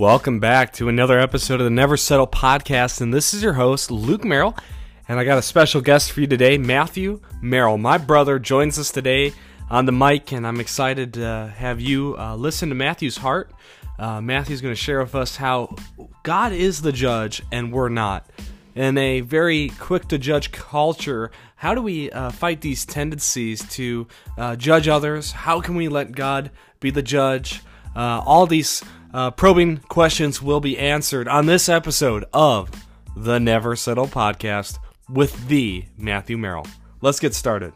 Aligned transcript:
Welcome 0.00 0.40
back 0.40 0.72
to 0.72 0.88
another 0.88 1.20
episode 1.20 1.60
of 1.60 1.64
the 1.64 1.70
Never 1.70 1.98
Settle 1.98 2.26
podcast, 2.26 3.02
and 3.02 3.12
this 3.12 3.34
is 3.34 3.42
your 3.42 3.52
host 3.52 3.90
Luke 3.90 4.24
Merrill, 4.24 4.56
and 5.06 5.20
I 5.20 5.24
got 5.24 5.36
a 5.36 5.42
special 5.42 5.82
guest 5.82 6.12
for 6.12 6.22
you 6.22 6.26
today, 6.26 6.56
Matthew 6.56 7.20
Merrill. 7.42 7.76
My 7.76 7.98
brother 7.98 8.38
joins 8.38 8.78
us 8.78 8.90
today 8.90 9.34
on 9.68 9.84
the 9.84 9.92
mic, 9.92 10.32
and 10.32 10.46
I'm 10.46 10.58
excited 10.58 11.12
to 11.14 11.52
have 11.54 11.82
you 11.82 12.16
uh, 12.18 12.34
listen 12.34 12.70
to 12.70 12.74
Matthew's 12.74 13.18
heart. 13.18 13.52
Uh, 13.98 14.22
Matthew's 14.22 14.62
going 14.62 14.72
to 14.72 14.80
share 14.80 15.02
with 15.02 15.14
us 15.14 15.36
how 15.36 15.76
God 16.22 16.52
is 16.52 16.80
the 16.80 16.92
judge 16.92 17.42
and 17.52 17.70
we're 17.70 17.90
not. 17.90 18.26
In 18.74 18.96
a 18.96 19.20
very 19.20 19.68
quick 19.78 20.08
to 20.08 20.16
judge 20.16 20.50
culture, 20.50 21.30
how 21.56 21.74
do 21.74 21.82
we 21.82 22.10
uh, 22.10 22.30
fight 22.30 22.62
these 22.62 22.86
tendencies 22.86 23.68
to 23.74 24.06
uh, 24.38 24.56
judge 24.56 24.88
others? 24.88 25.32
How 25.32 25.60
can 25.60 25.74
we 25.74 25.88
let 25.88 26.12
God 26.12 26.50
be 26.80 26.90
the 26.90 27.02
judge? 27.02 27.60
Uh, 27.94 28.22
all 28.24 28.46
these 28.46 28.82
uh, 29.12 29.30
probing 29.30 29.78
questions 29.78 30.40
will 30.40 30.60
be 30.60 30.78
answered 30.78 31.28
on 31.28 31.46
this 31.46 31.68
episode 31.68 32.24
of 32.32 32.70
the 33.16 33.38
Never 33.38 33.76
Settle 33.76 34.06
podcast 34.06 34.78
with 35.08 35.48
the 35.48 35.84
Matthew 35.96 36.38
Merrill. 36.38 36.66
Let's 37.00 37.20
get 37.20 37.34
started. 37.34 37.72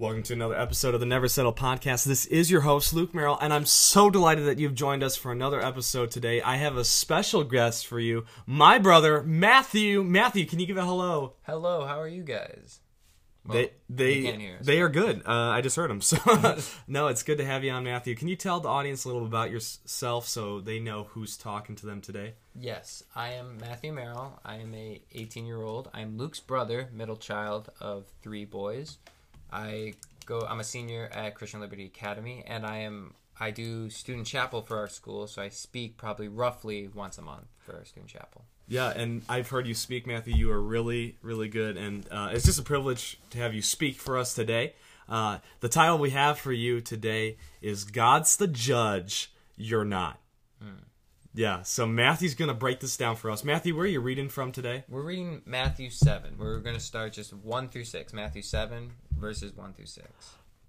Welcome 0.00 0.22
to 0.22 0.32
another 0.32 0.56
episode 0.56 0.94
of 0.94 1.00
the 1.00 1.06
Never 1.06 1.26
Settle 1.26 1.52
podcast. 1.52 2.04
This 2.04 2.24
is 2.26 2.52
your 2.52 2.60
host, 2.60 2.94
Luke 2.94 3.12
Merrill, 3.12 3.36
and 3.42 3.52
I'm 3.52 3.66
so 3.66 4.10
delighted 4.10 4.46
that 4.46 4.60
you've 4.60 4.76
joined 4.76 5.02
us 5.02 5.16
for 5.16 5.32
another 5.32 5.60
episode 5.60 6.12
today. 6.12 6.40
I 6.40 6.54
have 6.54 6.76
a 6.76 6.84
special 6.84 7.42
guest 7.42 7.84
for 7.84 7.98
you, 7.98 8.24
my 8.46 8.78
brother, 8.78 9.24
Matthew. 9.24 10.04
Matthew, 10.04 10.46
can 10.46 10.60
you 10.60 10.66
give 10.66 10.76
a 10.76 10.84
hello? 10.84 11.32
Hello, 11.42 11.84
how 11.84 12.00
are 12.00 12.06
you 12.06 12.22
guys? 12.22 12.78
Well, 13.44 13.54
they 13.88 14.22
they 14.22 14.50
us, 14.56 14.64
they 14.64 14.80
are 14.80 14.88
good. 14.88 15.22
Uh, 15.26 15.32
I 15.32 15.62
just 15.62 15.74
heard 15.74 15.90
them. 15.90 16.00
So 16.00 16.16
no, 16.86 17.08
it's 17.08 17.24
good 17.24 17.38
to 17.38 17.44
have 17.44 17.64
you 17.64 17.72
on, 17.72 17.82
Matthew. 17.82 18.14
Can 18.14 18.28
you 18.28 18.36
tell 18.36 18.60
the 18.60 18.68
audience 18.68 19.04
a 19.04 19.08
little 19.08 19.26
about 19.26 19.50
yourself 19.50 20.28
so 20.28 20.60
they 20.60 20.78
know 20.78 21.08
who's 21.10 21.36
talking 21.36 21.74
to 21.74 21.86
them 21.86 22.00
today? 22.00 22.34
Yes, 22.54 23.02
I 23.16 23.30
am 23.30 23.58
Matthew 23.58 23.92
Merrill. 23.92 24.38
I 24.44 24.58
am 24.58 24.72
a 24.76 25.02
18 25.12 25.44
year 25.44 25.60
old. 25.60 25.90
I'm 25.92 26.16
Luke's 26.16 26.38
brother, 26.38 26.88
middle 26.92 27.16
child 27.16 27.70
of 27.80 28.06
three 28.22 28.44
boys. 28.44 28.98
I 29.52 29.94
go. 30.26 30.46
I'm 30.48 30.60
a 30.60 30.64
senior 30.64 31.08
at 31.12 31.34
Christian 31.34 31.60
Liberty 31.60 31.86
Academy, 31.86 32.44
and 32.46 32.66
I 32.66 32.78
am. 32.78 33.14
I 33.40 33.50
do 33.52 33.88
student 33.88 34.26
chapel 34.26 34.62
for 34.62 34.78
our 34.78 34.88
school, 34.88 35.26
so 35.28 35.40
I 35.40 35.48
speak 35.48 35.96
probably 35.96 36.26
roughly 36.28 36.88
once 36.88 37.18
a 37.18 37.22
month 37.22 37.46
for 37.60 37.76
our 37.76 37.84
student 37.84 38.10
chapel. 38.10 38.44
Yeah, 38.66 38.90
and 38.90 39.22
I've 39.28 39.48
heard 39.48 39.66
you 39.66 39.74
speak, 39.74 40.06
Matthew. 40.06 40.34
You 40.34 40.50
are 40.50 40.60
really, 40.60 41.16
really 41.22 41.48
good, 41.48 41.76
and 41.76 42.06
uh, 42.10 42.30
it's 42.32 42.44
just 42.44 42.58
a 42.58 42.62
privilege 42.62 43.18
to 43.30 43.38
have 43.38 43.54
you 43.54 43.62
speak 43.62 43.96
for 43.96 44.18
us 44.18 44.34
today. 44.34 44.74
Uh, 45.08 45.38
the 45.60 45.68
title 45.68 45.96
we 45.96 46.10
have 46.10 46.38
for 46.38 46.52
you 46.52 46.80
today 46.80 47.38
is 47.62 47.84
"God's 47.84 48.36
the 48.36 48.48
Judge, 48.48 49.32
You're 49.56 49.84
Not." 49.84 50.20
Hmm. 50.60 50.82
Yeah, 51.34 51.62
so 51.62 51.86
Matthew's 51.86 52.34
gonna 52.34 52.52
break 52.52 52.80
this 52.80 52.96
down 52.96 53.16
for 53.16 53.30
us. 53.30 53.44
Matthew, 53.44 53.74
where 53.74 53.84
are 53.84 53.88
you 53.88 54.00
reading 54.00 54.28
from 54.28 54.52
today? 54.52 54.84
We're 54.88 55.02
reading 55.02 55.42
Matthew 55.46 55.88
7. 55.88 56.34
We're 56.38 56.58
going 56.58 56.74
to 56.74 56.80
start 56.80 57.12
just 57.12 57.32
1 57.32 57.68
through 57.68 57.84
6. 57.84 58.12
Matthew 58.12 58.42
7, 58.42 58.90
verses 59.18 59.54
1 59.54 59.74
through 59.74 59.86
6. 59.86 60.08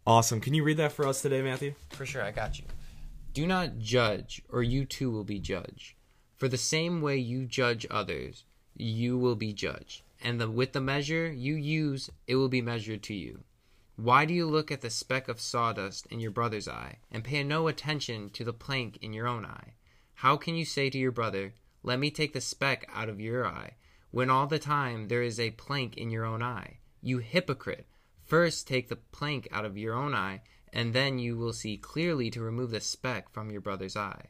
Awesome. 0.05 0.41
Can 0.41 0.53
you 0.53 0.63
read 0.63 0.77
that 0.77 0.91
for 0.91 1.07
us 1.07 1.21
today, 1.21 1.41
Matthew? 1.41 1.75
For 1.91 2.05
sure, 2.05 2.23
I 2.23 2.31
got 2.31 2.57
you. 2.57 2.65
Do 3.33 3.45
not 3.45 3.79
judge, 3.79 4.41
or 4.49 4.63
you 4.63 4.85
too 4.85 5.11
will 5.11 5.23
be 5.23 5.39
judged. 5.39 5.93
For 6.35 6.47
the 6.47 6.57
same 6.57 7.01
way 7.01 7.17
you 7.17 7.45
judge 7.45 7.85
others, 7.91 8.45
you 8.75 9.17
will 9.17 9.35
be 9.35 9.53
judged. 9.53 10.01
And 10.21 10.41
the, 10.41 10.49
with 10.49 10.73
the 10.73 10.81
measure 10.81 11.31
you 11.31 11.55
use, 11.55 12.09
it 12.27 12.35
will 12.35 12.49
be 12.49 12.61
measured 12.61 13.03
to 13.03 13.13
you. 13.13 13.43
Why 13.97 14.23
do 14.25 14.33
you 14.33 14.47
look 14.47 14.71
at 14.71 14.81
the 14.81 14.89
speck 14.89 15.27
of 15.27 15.41
sawdust 15.41 16.05
in 16.07 16.21
your 16.21 16.31
brother's 16.31 16.67
eye, 16.67 16.99
and 17.11 17.23
pay 17.23 17.43
no 17.43 17.67
attention 17.67 18.29
to 18.31 18.45
the 18.45 18.53
plank 18.53 18.97
in 19.01 19.11
your 19.11 19.27
own 19.27 19.45
eye? 19.45 19.73
How 20.15 20.37
can 20.37 20.55
you 20.55 20.63
say 20.63 20.89
to 20.89 20.97
your 20.97 21.11
brother, 21.11 21.53
Let 21.83 21.99
me 21.99 22.09
take 22.09 22.33
the 22.33 22.41
speck 22.41 22.89
out 22.93 23.09
of 23.09 23.19
your 23.19 23.45
eye, 23.45 23.73
when 24.11 24.29
all 24.29 24.47
the 24.47 24.59
time 24.59 25.09
there 25.09 25.21
is 25.21 25.39
a 25.39 25.51
plank 25.51 25.97
in 25.97 26.09
your 26.09 26.25
own 26.25 26.41
eye? 26.41 26.77
You 27.01 27.17
hypocrite! 27.17 27.85
First 28.29 28.67
take 28.67 28.89
the 28.89 28.95
plank 28.95 29.47
out 29.51 29.65
of 29.65 29.75
your 29.75 29.95
own 29.95 30.13
eye, 30.13 30.41
and 30.71 30.93
then 30.93 31.17
you 31.17 31.35
will 31.35 31.51
see 31.51 31.77
clearly 31.77 32.29
to 32.29 32.41
remove 32.41 32.69
the 32.69 32.79
speck 32.79 33.33
from 33.33 33.49
your 33.49 33.59
brother's 33.59 33.97
eye. 33.97 34.27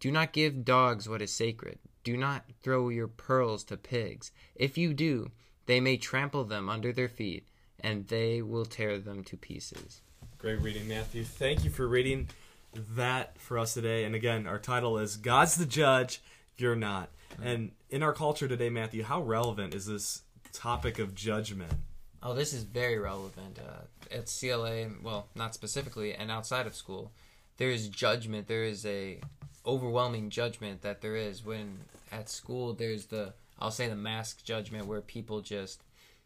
Do 0.00 0.10
not 0.10 0.32
give 0.32 0.64
dogs 0.64 1.06
what 1.06 1.20
is 1.20 1.34
sacred. 1.34 1.78
Do 2.02 2.16
not 2.16 2.46
throw 2.62 2.88
your 2.88 3.08
pearls 3.08 3.62
to 3.64 3.76
pigs. 3.76 4.32
If 4.54 4.78
you 4.78 4.94
do, 4.94 5.32
they 5.66 5.80
may 5.80 5.98
trample 5.98 6.44
them 6.44 6.70
under 6.70 6.94
their 6.94 7.10
feet, 7.10 7.46
and 7.78 8.08
they 8.08 8.40
will 8.40 8.64
tear 8.64 8.98
them 8.98 9.22
to 9.24 9.36
pieces. 9.36 10.00
Great 10.38 10.62
reading, 10.62 10.88
Matthew. 10.88 11.22
Thank 11.22 11.62
you 11.62 11.68
for 11.68 11.86
reading 11.86 12.30
that 12.72 13.38
for 13.38 13.58
us 13.58 13.74
today. 13.74 14.04
And 14.04 14.14
again, 14.14 14.46
our 14.46 14.58
title 14.58 14.96
is 14.96 15.16
God's 15.18 15.56
the 15.56 15.66
Judge, 15.66 16.22
You're 16.56 16.74
Not. 16.74 17.10
And 17.42 17.72
in 17.90 18.02
our 18.02 18.14
culture 18.14 18.48
today, 18.48 18.70
Matthew, 18.70 19.02
how 19.02 19.20
relevant 19.20 19.74
is 19.74 19.84
this 19.84 20.22
topic 20.54 20.98
of 20.98 21.14
judgment? 21.14 21.74
Oh, 22.22 22.34
this 22.34 22.52
is 22.52 22.62
very 22.62 22.98
relevant. 22.98 23.58
Uh, 23.58 24.14
at 24.14 24.32
CLA, 24.38 24.86
well, 25.02 25.28
not 25.34 25.54
specifically, 25.54 26.14
and 26.14 26.30
outside 26.30 26.66
of 26.66 26.74
school, 26.74 27.10
there 27.56 27.70
is 27.70 27.88
judgment. 27.88 28.46
There 28.46 28.64
is 28.64 28.86
a 28.86 29.20
overwhelming 29.66 30.30
judgment 30.30 30.82
that 30.82 31.00
there 31.00 31.16
is 31.16 31.44
when 31.44 31.78
at 32.10 32.28
school 32.28 32.74
there's 32.74 33.06
the 33.06 33.32
I'll 33.58 33.70
say 33.70 33.88
the 33.88 33.96
mask 33.96 34.44
judgment 34.44 34.86
where 34.86 35.00
people 35.00 35.40
just 35.40 35.82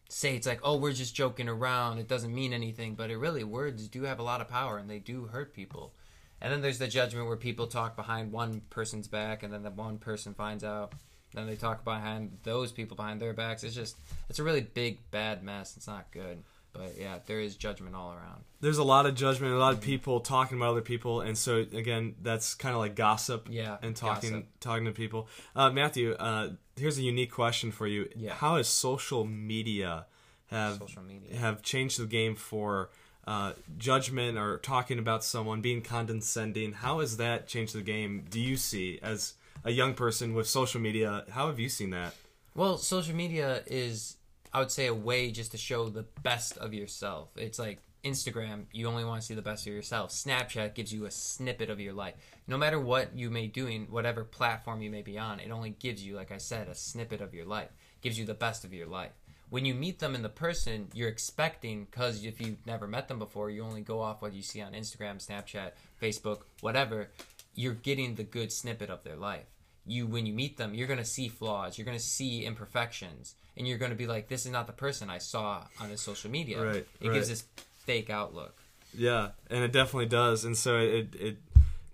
say 0.09 0.35
it's 0.35 0.47
like, 0.47 0.59
oh, 0.63 0.77
we're 0.77 0.93
just 0.93 1.15
joking 1.15 1.49
around. 1.49 1.99
It 1.99 2.07
doesn't 2.07 2.33
mean 2.33 2.53
anything, 2.53 2.95
but 2.95 3.11
it 3.11 3.17
really 3.17 3.43
words 3.43 3.87
do 3.87 4.03
have 4.03 4.19
a 4.19 4.23
lot 4.23 4.41
of 4.41 4.47
power 4.47 4.77
and 4.77 4.89
they 4.89 4.99
do 4.99 5.25
hurt 5.25 5.53
people. 5.53 5.93
And 6.41 6.53
then 6.53 6.61
there's 6.61 6.79
the 6.79 6.87
judgment 6.87 7.27
where 7.27 7.37
people 7.37 7.67
talk 7.67 7.95
behind 7.95 8.31
one 8.31 8.61
person's 8.69 9.07
back, 9.07 9.41
and 9.41 9.51
then 9.51 9.63
the 9.63 9.71
one 9.71 9.97
person 9.97 10.35
finds 10.35 10.63
out. 10.63 10.93
Then 11.37 11.45
they 11.45 11.55
talk 11.55 11.83
behind 11.83 12.39
those 12.41 12.71
people 12.71 12.97
behind 12.97 13.21
their 13.21 13.33
backs. 13.33 13.63
It's 13.63 13.75
just, 13.75 13.95
it's 14.27 14.39
a 14.39 14.43
really 14.43 14.61
big, 14.61 14.97
bad 15.11 15.43
mess. 15.43 15.77
It's 15.77 15.85
not 15.85 16.09
good. 16.11 16.43
But 16.73 16.95
yeah, 16.99 17.19
there 17.27 17.39
is 17.39 17.55
judgment 17.55 17.95
all 17.95 18.11
around. 18.11 18.43
There's 18.59 18.79
a 18.79 18.83
lot 18.83 19.05
of 19.05 19.13
judgment, 19.13 19.53
a 19.53 19.57
lot 19.57 19.73
of 19.73 19.81
people 19.81 20.19
talking 20.19 20.57
about 20.57 20.71
other 20.71 20.81
people, 20.81 21.21
and 21.21 21.37
so 21.37 21.57
again, 21.57 22.15
that's 22.21 22.55
kind 22.55 22.73
of 22.73 22.79
like 22.79 22.95
gossip. 22.95 23.47
Yeah, 23.49 23.77
and 23.81 23.95
talking 23.95 24.31
gossip. 24.31 24.47
talking 24.59 24.85
to 24.85 24.91
people. 24.91 25.27
Uh, 25.55 25.69
Matthew, 25.71 26.13
uh, 26.13 26.49
here's 26.75 26.97
a 26.97 27.03
unique 27.03 27.31
question 27.31 27.71
for 27.71 27.87
you. 27.87 28.09
Yeah. 28.15 28.33
How 28.33 28.57
has 28.57 28.67
social 28.67 29.25
media 29.25 30.05
have 30.47 30.77
Social 30.77 31.03
media. 31.03 31.37
have 31.37 31.61
changed 31.61 31.99
the 31.99 32.05
game 32.05 32.35
for 32.35 32.89
uh, 33.25 33.53
judgment 33.77 34.37
or 34.37 34.57
talking 34.57 34.99
about 34.99 35.23
someone, 35.23 35.61
being 35.61 35.81
condescending? 35.81 36.73
How 36.73 36.99
has 36.99 37.17
that 37.17 37.47
changed 37.47 37.75
the 37.75 37.81
game? 37.81 38.25
Do 38.29 38.39
you 38.39 38.57
see 38.57 38.99
as 39.01 39.33
a 39.67 39.71
young 39.71 39.93
person 39.93 40.33
with 40.33 40.47
social 40.47 40.79
media? 40.79 41.25
How 41.29 41.47
have 41.47 41.59
you 41.59 41.67
seen 41.67 41.89
that? 41.89 42.15
Well, 42.55 42.77
social 42.77 43.13
media 43.13 43.63
is, 43.67 44.15
I 44.53 44.59
would 44.59 44.71
say, 44.71 44.87
a 44.87 44.93
way 44.93 45.29
just 45.29 45.51
to 45.51 45.57
show 45.57 45.89
the 45.89 46.05
best 46.23 46.57
of 46.57 46.73
yourself. 46.73 47.31
It's 47.35 47.59
like 47.59 47.79
Instagram, 48.01 48.63
you 48.71 48.87
only 48.87 49.03
want 49.03 49.19
to 49.19 49.27
see 49.27 49.33
the 49.33 49.41
best 49.41 49.67
of 49.67 49.73
yourself. 49.73 50.11
Snapchat 50.11 50.73
gives 50.73 50.93
you 50.93 51.05
a 51.05 51.11
snippet 51.11 51.69
of 51.69 51.81
your 51.81 51.91
life. 51.91 52.13
No 52.47 52.57
matter 52.57 52.79
what 52.79 53.13
you 53.13 53.29
may 53.29 53.47
doing, 53.47 53.87
whatever 53.89 54.23
platform 54.23 54.81
you 54.81 54.89
may 54.89 55.01
be 55.01 55.19
on, 55.19 55.41
it 55.41 55.51
only 55.51 55.71
gives 55.71 56.01
you, 56.01 56.15
like 56.15 56.31
I 56.31 56.37
said, 56.37 56.69
a 56.69 56.75
snippet 56.75 57.19
of 57.19 57.33
your 57.33 57.45
life. 57.45 57.69
gives 57.99 58.17
you 58.17 58.25
the 58.25 58.33
best 58.33 58.63
of 58.63 58.73
your 58.73 58.87
life. 58.87 59.11
When 59.49 59.65
you 59.65 59.73
meet 59.73 59.99
them 59.99 60.15
in 60.15 60.23
the 60.23 60.29
person, 60.29 60.87
you're 60.93 61.09
expecting 61.09 61.87
because 61.91 62.23
if 62.23 62.39
you've 62.39 62.65
never 62.65 62.87
met 62.87 63.09
them 63.09 63.19
before, 63.19 63.49
you 63.49 63.63
only 63.63 63.81
go 63.81 63.99
off 63.99 64.21
what 64.21 64.33
you 64.33 64.41
see 64.41 64.61
on 64.61 64.71
Instagram, 64.71 65.17
Snapchat, 65.17 65.71
Facebook, 66.01 66.43
whatever. 66.61 67.09
You're 67.53 67.73
getting 67.73 68.15
the 68.15 68.23
good 68.23 68.53
snippet 68.53 68.89
of 68.89 69.03
their 69.03 69.15
life 69.17 69.45
you 69.87 70.05
when 70.07 70.25
you 70.25 70.33
meet 70.33 70.57
them 70.57 70.73
you're 70.73 70.87
going 70.87 70.99
to 70.99 71.05
see 71.05 71.27
flaws 71.27 71.77
you're 71.77 71.85
going 71.85 71.97
to 71.97 72.03
see 72.03 72.43
imperfections 72.45 73.35
and 73.55 73.67
you're 73.67 73.77
going 73.77 73.91
to 73.91 73.97
be 73.97 74.07
like 74.07 74.27
this 74.27 74.45
is 74.45 74.51
not 74.51 74.67
the 74.67 74.73
person 74.73 75.09
i 75.09 75.17
saw 75.17 75.63
on 75.79 75.89
this 75.89 76.01
social 76.01 76.29
media 76.29 76.61
Right, 76.63 76.75
it 77.01 77.07
right. 77.07 77.13
gives 77.13 77.29
this 77.29 77.43
fake 77.85 78.09
outlook 78.09 78.55
Yeah, 78.95 79.29
and 79.49 79.63
it 79.63 79.71
definitely 79.71 80.07
does, 80.07 80.45
and 80.45 80.57
so 80.57 80.77
it 80.77 81.15
it 81.19 81.37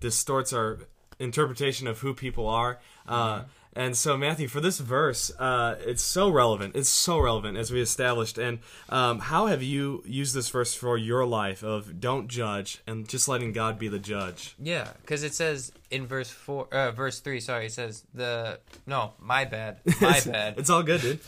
distorts 0.00 0.52
our 0.52 0.78
interpretation 1.18 1.86
of 1.86 1.98
who 2.00 2.14
people 2.14 2.48
are. 2.48 2.78
Uh, 3.06 3.42
And 3.76 3.96
so, 3.96 4.16
Matthew, 4.16 4.46
for 4.48 4.60
this 4.60 4.78
verse, 4.78 5.32
uh, 5.38 5.76
it's 5.80 6.02
so 6.02 6.28
relevant. 6.30 6.76
It's 6.76 6.88
so 6.88 7.18
relevant 7.18 7.58
as 7.58 7.72
we 7.72 7.80
established. 7.80 8.38
And 8.38 8.60
um, 8.88 9.18
how 9.18 9.46
have 9.46 9.62
you 9.62 10.02
used 10.06 10.34
this 10.34 10.48
verse 10.48 10.74
for 10.74 10.96
your 10.96 11.26
life 11.26 11.62
of 11.64 12.00
don't 12.00 12.28
judge 12.28 12.80
and 12.86 13.08
just 13.08 13.26
letting 13.28 13.52
God 13.52 13.78
be 13.78 13.88
the 13.88 13.98
judge? 13.98 14.54
yeah 14.60 14.88
because 15.00 15.22
it 15.22 15.34
says 15.34 15.72
in 15.90 16.06
verse 16.06 16.30
4 16.30 16.68
uh, 16.72 16.90
verse 16.92 17.20
3 17.20 17.40
sorry 17.40 17.66
it 17.66 17.72
says 17.72 18.04
the 18.14 18.58
no 18.86 19.12
my 19.18 19.44
bad 19.44 19.78
my 20.00 20.20
bad 20.24 20.54
It's 20.58 20.70
all 20.70 20.82
good, 20.82 21.00
dude. 21.00 21.20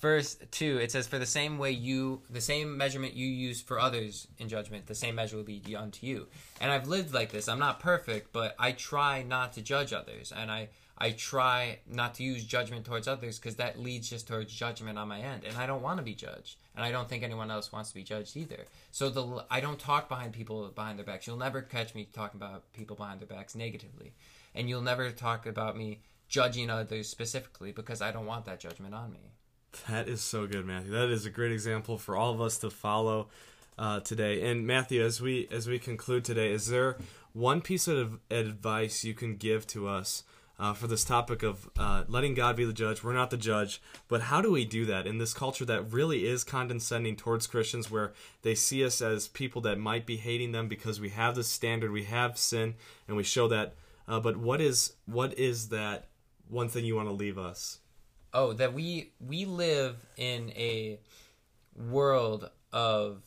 verse 0.00 0.36
two, 0.50 0.78
it 0.78 0.90
says, 0.90 1.06
For 1.06 1.18
the 1.18 1.26
same 1.26 1.58
way 1.58 1.70
you, 1.70 2.22
the 2.28 2.40
same 2.40 2.76
measurement 2.76 3.14
you 3.14 3.26
use 3.26 3.60
for 3.60 3.78
others 3.78 4.26
in 4.38 4.48
judgment, 4.48 4.86
the 4.86 4.94
same 4.94 5.14
measure 5.14 5.36
will 5.36 5.44
be 5.44 5.62
unto 5.76 6.06
you. 6.06 6.26
And 6.60 6.70
I've 6.72 6.88
lived 6.88 7.14
like 7.14 7.30
this. 7.30 7.48
I'm 7.48 7.60
not 7.60 7.78
perfect, 7.80 8.32
but 8.32 8.54
I 8.58 8.72
try 8.72 9.22
not 9.22 9.52
to 9.54 9.62
judge 9.62 9.92
others. 9.92 10.32
And 10.36 10.50
I, 10.50 10.68
I 10.98 11.10
try 11.10 11.78
not 11.90 12.14
to 12.16 12.22
use 12.22 12.44
judgment 12.44 12.84
towards 12.84 13.08
others 13.08 13.38
because 13.38 13.56
that 13.56 13.78
leads 13.78 14.10
just 14.10 14.28
towards 14.28 14.52
judgment 14.52 14.98
on 14.98 15.08
my 15.08 15.20
end. 15.20 15.42
And 15.44 15.56
I 15.56 15.66
don't 15.66 15.82
want 15.82 15.98
to 15.98 16.04
be 16.04 16.14
judged. 16.14 16.56
And 16.76 16.84
I 16.84 16.92
don't 16.92 17.08
think 17.08 17.22
anyone 17.22 17.50
else 17.50 17.72
wants 17.72 17.90
to 17.90 17.94
be 17.94 18.02
judged 18.02 18.36
either. 18.36 18.66
So 18.90 19.10
the 19.10 19.44
I 19.50 19.60
don't 19.60 19.78
talk 19.78 20.08
behind 20.08 20.32
people 20.32 20.68
behind 20.68 20.98
their 20.98 21.06
backs. 21.06 21.26
You'll 21.26 21.36
never 21.36 21.62
catch 21.62 21.94
me 21.94 22.08
talking 22.12 22.38
about 22.38 22.72
people 22.72 22.96
behind 22.96 23.20
their 23.20 23.26
backs 23.26 23.54
negatively. 23.54 24.12
And 24.54 24.68
you'll 24.68 24.82
never 24.82 25.10
talk 25.10 25.46
about 25.46 25.76
me 25.76 26.00
judging 26.28 26.70
others 26.70 27.08
specifically 27.08 27.72
because 27.72 28.00
I 28.00 28.10
don't 28.10 28.26
want 28.26 28.44
that 28.46 28.60
judgment 28.60 28.94
on 28.94 29.12
me. 29.12 29.32
That 29.88 30.08
is 30.08 30.20
so 30.20 30.46
good, 30.46 30.66
Matthew. 30.66 30.90
That 30.92 31.08
is 31.08 31.26
a 31.26 31.30
great 31.30 31.52
example 31.52 31.98
for 31.98 32.16
all 32.16 32.32
of 32.32 32.40
us 32.40 32.58
to 32.58 32.70
follow 32.70 33.28
uh, 33.78 34.00
today. 34.00 34.50
And 34.50 34.66
Matthew, 34.66 35.02
as 35.02 35.20
we 35.20 35.48
as 35.50 35.66
we 35.66 35.78
conclude 35.78 36.24
today, 36.24 36.52
is 36.52 36.68
there 36.68 36.96
one 37.32 37.60
piece 37.60 37.88
of 37.88 38.18
advice 38.30 39.04
you 39.04 39.14
can 39.14 39.36
give 39.36 39.66
to 39.68 39.88
us 39.88 40.24
uh, 40.58 40.72
for 40.72 40.86
this 40.86 41.04
topic 41.04 41.42
of 41.42 41.68
uh, 41.78 42.04
letting 42.08 42.34
God 42.34 42.56
be 42.56 42.64
the 42.64 42.72
judge? 42.72 43.02
We're 43.02 43.12
not 43.12 43.30
the 43.30 43.36
judge, 43.36 43.80
but 44.08 44.22
how 44.22 44.40
do 44.40 44.50
we 44.50 44.64
do 44.64 44.84
that 44.86 45.06
in 45.06 45.18
this 45.18 45.34
culture 45.34 45.64
that 45.64 45.92
really 45.92 46.26
is 46.26 46.44
condescending 46.44 47.16
towards 47.16 47.46
Christians, 47.46 47.90
where 47.90 48.12
they 48.42 48.54
see 48.54 48.84
us 48.84 49.00
as 49.00 49.28
people 49.28 49.60
that 49.62 49.78
might 49.78 50.06
be 50.06 50.16
hating 50.16 50.52
them 50.52 50.68
because 50.68 51.00
we 51.00 51.10
have 51.10 51.34
this 51.34 51.48
standard, 51.48 51.90
we 51.90 52.04
have 52.04 52.38
sin, 52.38 52.74
and 53.08 53.16
we 53.16 53.22
show 53.22 53.48
that. 53.48 53.74
Uh, 54.08 54.20
but 54.20 54.36
what 54.36 54.60
is 54.60 54.94
what 55.06 55.38
is 55.38 55.68
that 55.68 56.08
one 56.48 56.68
thing 56.68 56.84
you 56.84 56.96
want 56.96 57.08
to 57.08 57.14
leave 57.14 57.38
us? 57.38 57.78
oh 58.34 58.52
that 58.52 58.72
we 58.72 59.12
we 59.20 59.44
live 59.44 59.96
in 60.16 60.50
a 60.50 60.98
world 61.90 62.50
of 62.72 63.22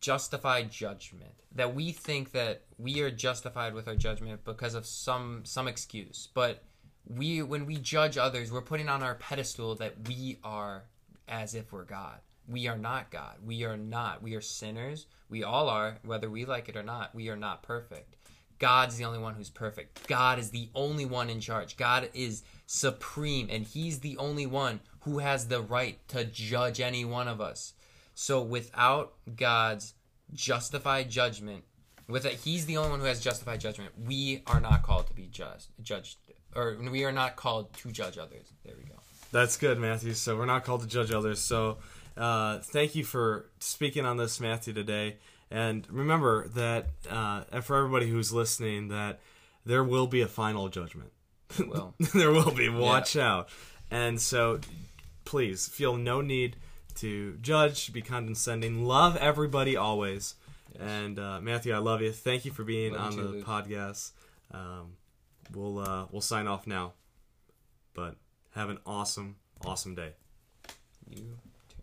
justified 0.00 0.70
judgment 0.70 1.32
that 1.54 1.74
we 1.74 1.92
think 1.92 2.32
that 2.32 2.62
we 2.78 3.00
are 3.00 3.10
justified 3.10 3.74
with 3.74 3.88
our 3.88 3.96
judgment 3.96 4.44
because 4.44 4.74
of 4.74 4.86
some 4.86 5.42
some 5.44 5.68
excuse. 5.68 6.28
But 6.34 6.62
we 7.06 7.42
when 7.42 7.66
we 7.66 7.76
judge 7.76 8.16
others 8.16 8.52
we're 8.52 8.62
putting 8.62 8.88
on 8.88 9.02
our 9.02 9.16
pedestal 9.16 9.74
that 9.76 10.08
we 10.08 10.38
are 10.44 10.84
as 11.28 11.54
if 11.54 11.72
we're 11.72 11.84
god. 11.84 12.20
We 12.48 12.66
are 12.66 12.78
not 12.78 13.10
god. 13.10 13.36
We 13.44 13.64
are 13.64 13.76
not. 13.76 14.22
We 14.22 14.34
are 14.34 14.40
sinners. 14.40 15.06
We 15.28 15.44
all 15.44 15.68
are 15.68 15.98
whether 16.04 16.30
we 16.30 16.44
like 16.44 16.68
it 16.68 16.76
or 16.76 16.82
not. 16.82 17.14
We 17.14 17.28
are 17.28 17.36
not 17.36 17.62
perfect. 17.62 18.16
God's 18.58 18.96
the 18.98 19.06
only 19.06 19.18
one 19.18 19.34
who's 19.34 19.48
perfect. 19.48 20.06
God 20.06 20.38
is 20.38 20.50
the 20.50 20.68
only 20.74 21.06
one 21.06 21.30
in 21.30 21.40
charge. 21.40 21.78
God 21.78 22.10
is 22.12 22.44
supreme, 22.66 23.48
and 23.50 23.64
He's 23.64 24.00
the 24.00 24.18
only 24.18 24.46
one 24.46 24.80
who 25.00 25.18
has 25.18 25.48
the 25.48 25.62
right 25.62 25.96
to 26.08 26.24
judge 26.24 26.78
any 26.78 27.04
one 27.06 27.26
of 27.26 27.40
us. 27.40 27.72
So 28.14 28.42
without 28.42 29.14
God's 29.36 29.94
justified 30.32 31.10
judgment, 31.10 31.64
with 32.08 32.26
it, 32.26 32.34
He's 32.34 32.66
the 32.66 32.76
only 32.76 32.90
one 32.90 33.00
who 33.00 33.06
has 33.06 33.20
justified 33.20 33.60
judgment. 33.60 33.92
We 34.06 34.42
are 34.46 34.60
not 34.60 34.82
called 34.82 35.06
to 35.08 35.14
be 35.14 35.26
just 35.26 35.70
judged, 35.82 36.18
or 36.54 36.76
we 36.90 37.04
are 37.04 37.12
not 37.12 37.36
called 37.36 37.72
to 37.78 37.90
judge 37.90 38.18
others. 38.18 38.52
There 38.64 38.74
we 38.76 38.84
go. 38.84 38.96
That's 39.32 39.56
good, 39.56 39.78
Matthew. 39.78 40.14
So 40.14 40.36
we're 40.36 40.46
not 40.46 40.64
called 40.64 40.82
to 40.82 40.88
judge 40.88 41.12
others. 41.12 41.40
So 41.40 41.78
uh, 42.16 42.58
thank 42.58 42.94
you 42.94 43.04
for 43.04 43.46
speaking 43.60 44.04
on 44.04 44.16
this, 44.16 44.40
Matthew, 44.40 44.72
today. 44.72 45.16
And 45.50 45.86
remember 45.90 46.48
that, 46.48 46.86
uh, 47.08 47.44
and 47.50 47.64
for 47.64 47.76
everybody 47.76 48.08
who's 48.08 48.32
listening, 48.32 48.88
that 48.88 49.20
there 49.64 49.82
will 49.82 50.06
be 50.06 50.20
a 50.20 50.28
final 50.28 50.68
judgment. 50.68 51.12
Well, 51.66 51.94
there 52.14 52.30
will 52.30 52.52
be. 52.52 52.68
Watch 52.68 53.16
yeah. 53.16 53.32
out. 53.32 53.48
And 53.90 54.20
so, 54.20 54.60
please 55.24 55.66
feel 55.66 55.96
no 55.96 56.20
need 56.20 56.56
to 56.96 57.36
judge, 57.40 57.92
be 57.92 58.02
condescending. 58.02 58.84
Love 58.84 59.16
everybody 59.16 59.76
always. 59.76 60.34
Yes. 60.72 60.82
And 60.82 61.18
uh, 61.18 61.40
Matthew, 61.40 61.74
I 61.74 61.78
love 61.78 62.02
you. 62.02 62.12
Thank 62.12 62.44
you 62.44 62.52
for 62.52 62.64
being 62.64 62.92
love 62.92 63.12
on 63.12 63.16
the 63.16 63.22
Luke. 63.22 63.46
podcast. 63.46 64.12
Um, 64.52 64.92
we'll 65.54 65.78
uh, 65.78 66.06
we'll 66.10 66.20
sign 66.20 66.46
off 66.46 66.66
now, 66.66 66.92
but 67.94 68.16
have 68.54 68.70
an 68.70 68.78
awesome, 68.86 69.36
awesome 69.64 69.94
day. 69.94 70.12
You 71.08 71.16
too. 71.16 71.76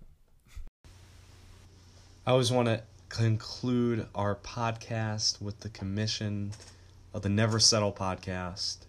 I 2.26 2.32
always 2.32 2.52
want 2.52 2.68
to 2.68 2.82
conclude 3.10 4.06
our 4.14 4.36
podcast 4.36 5.42
with 5.42 5.62
the 5.62 5.70
commission 5.70 6.52
of 7.14 7.22
the 7.22 7.30
Never 7.30 7.60
Settle 7.60 7.94
podcast. 7.94 8.80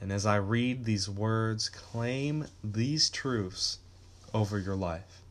And 0.00 0.10
as 0.10 0.26
I 0.26 0.36
read 0.36 0.84
these 0.84 1.08
words, 1.08 1.68
claim 1.68 2.46
these 2.64 3.08
truths 3.08 3.78
over 4.34 4.58
your 4.58 4.76
life. 4.76 5.22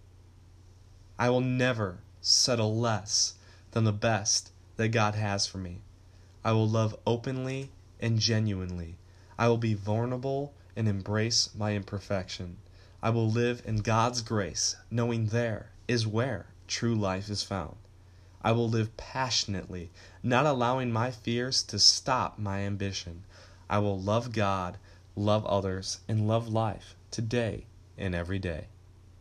I 1.17 1.29
will 1.29 1.41
never 1.41 1.99
settle 2.21 2.77
less 2.77 3.35
than 3.71 3.83
the 3.83 3.91
best 3.91 4.51
that 4.77 4.89
God 4.89 5.15
has 5.15 5.45
for 5.47 5.57
me. 5.57 5.81
I 6.43 6.51
will 6.51 6.67
love 6.67 6.95
openly 7.05 7.71
and 7.99 8.19
genuinely. 8.19 8.97
I 9.37 9.47
will 9.47 9.57
be 9.57 9.73
vulnerable 9.73 10.53
and 10.75 10.87
embrace 10.87 11.49
my 11.55 11.73
imperfection. 11.73 12.57
I 13.03 13.09
will 13.09 13.29
live 13.29 13.61
in 13.65 13.77
God's 13.77 14.21
grace, 14.21 14.75
knowing 14.89 15.27
there 15.27 15.71
is 15.87 16.07
where 16.07 16.47
true 16.67 16.95
life 16.95 17.29
is 17.29 17.43
found. 17.43 17.75
I 18.43 18.53
will 18.53 18.69
live 18.69 18.97
passionately, 18.97 19.91
not 20.23 20.45
allowing 20.45 20.91
my 20.91 21.11
fears 21.11 21.61
to 21.63 21.77
stop 21.77 22.39
my 22.39 22.59
ambition. 22.61 23.23
I 23.69 23.79
will 23.79 23.99
love 23.99 24.31
God, 24.31 24.77
love 25.15 25.45
others, 25.45 25.99
and 26.07 26.27
love 26.27 26.47
life 26.47 26.95
today 27.11 27.65
and 27.97 28.15
every 28.15 28.39
day. 28.39 28.67